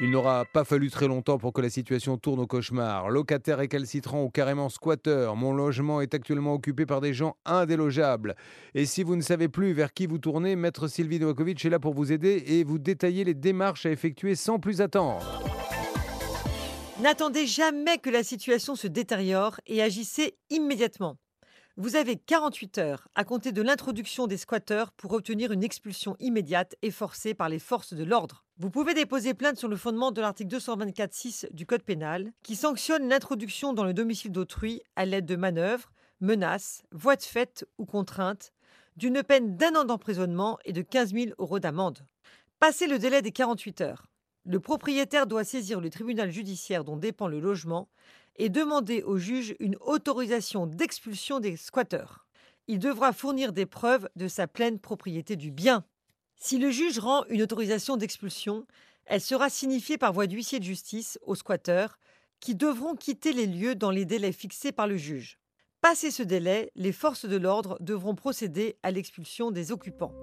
[0.00, 3.10] Il n'aura pas fallu très longtemps pour que la situation tourne au cauchemar.
[3.10, 8.36] Locataire récalcitrant ou carrément squatteur, mon logement est actuellement occupé par des gens indélogeables.
[8.76, 11.80] Et si vous ne savez plus vers qui vous tournez, Maître Sylvie Novakovic est là
[11.80, 15.26] pour vous aider et vous détailler les démarches à effectuer sans plus attendre.
[17.00, 21.16] N'attendez jamais que la situation se détériore et agissez immédiatement.
[21.80, 26.74] Vous avez 48 heures à compter de l'introduction des squatteurs pour obtenir une expulsion immédiate
[26.82, 28.44] et forcée par les forces de l'ordre.
[28.56, 33.08] Vous pouvez déposer plainte sur le fondement de l'article 224.6 du Code pénal qui sanctionne
[33.08, 38.52] l'introduction dans le domicile d'autrui à l'aide de manœuvres, menaces, voies de fait ou contraintes,
[38.96, 42.00] d'une peine d'un an d'emprisonnement et de 15 000 euros d'amende.
[42.58, 44.08] Passé le délai des 48 heures,
[44.44, 47.88] le propriétaire doit saisir le tribunal judiciaire dont dépend le logement
[48.38, 52.26] et demander au juge une autorisation d'expulsion des squatteurs.
[52.68, 55.84] Il devra fournir des preuves de sa pleine propriété du bien.
[56.36, 58.66] Si le juge rend une autorisation d'expulsion,
[59.06, 61.98] elle sera signifiée par voie d'huissier de justice aux squatteurs
[62.40, 65.38] qui devront quitter les lieux dans les délais fixés par le juge.
[65.80, 70.14] Passé ce délai, les forces de l'ordre devront procéder à l'expulsion des occupants.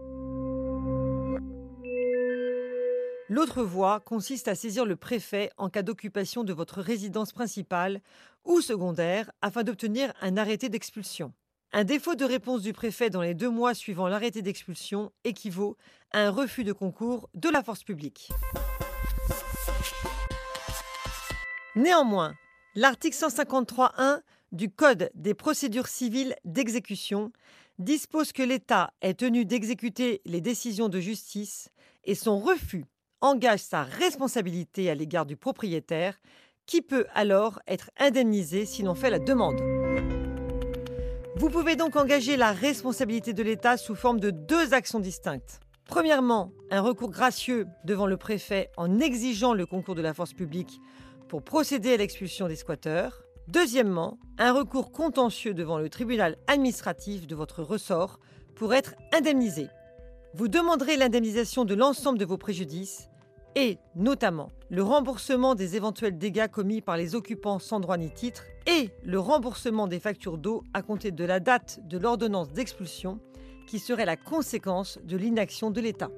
[3.27, 8.01] L'autre voie consiste à saisir le préfet en cas d'occupation de votre résidence principale
[8.43, 11.33] ou secondaire afin d'obtenir un arrêté d'expulsion.
[11.73, 15.75] Un défaut de réponse du préfet dans les deux mois suivant l'arrêté d'expulsion équivaut
[16.11, 18.29] à un refus de concours de la force publique.
[21.75, 22.35] Néanmoins,
[22.75, 27.31] l'article 153.1 du Code des procédures civiles d'exécution
[27.79, 31.69] dispose que l'État est tenu d'exécuter les décisions de justice
[32.03, 32.85] et son refus
[33.25, 36.19] engage sa responsabilité à l'égard du propriétaire,
[36.65, 39.59] qui peut alors être indemnisé s'il en fait la demande.
[41.35, 45.59] Vous pouvez donc engager la responsabilité de l'État sous forme de deux actions distinctes.
[45.85, 50.79] Premièrement, un recours gracieux devant le préfet en exigeant le concours de la force publique
[51.27, 53.23] pour procéder à l'expulsion des squatteurs.
[53.47, 58.19] Deuxièmement, un recours contentieux devant le tribunal administratif de votre ressort
[58.55, 59.67] pour être indemnisé.
[60.33, 63.09] Vous demanderez l'indemnisation de l'ensemble de vos préjudices
[63.55, 68.43] et notamment le remboursement des éventuels dégâts commis par les occupants sans droit ni titre
[68.67, 73.19] et le remboursement des factures d'eau à compter de la date de l'ordonnance d'expulsion
[73.67, 76.09] qui serait la conséquence de l'inaction de l'État.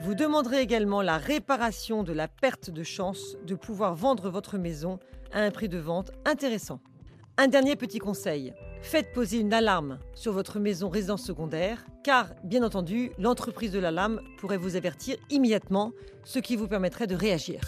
[0.00, 4.98] Vous demanderez également la réparation de la perte de chance de pouvoir vendre votre maison
[5.32, 6.80] à un prix de vente intéressant.
[7.36, 8.52] Un dernier petit conseil,
[8.84, 14.20] faites poser une alarme sur votre maison résidence secondaire, car, bien entendu, l'entreprise de l'alarme
[14.38, 17.60] pourrait vous avertir immédiatement, ce qui vous permettrait de réagir.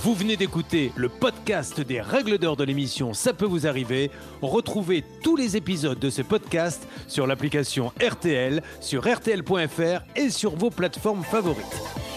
[0.00, 4.10] Vous venez d'écouter le podcast des règles d'or de l'émission Ça peut vous arriver.
[4.42, 10.70] Retrouvez tous les épisodes de ce podcast sur l'application RTL, sur rtl.fr et sur vos
[10.70, 12.07] plateformes favorites.